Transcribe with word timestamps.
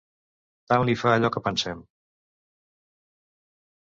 Tant 0.71 0.85
li 0.89 0.95
fa 1.01 1.11
allò 1.17 1.29
que 1.35 1.43
pensem. 1.49 1.83